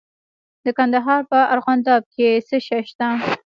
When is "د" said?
0.65-0.67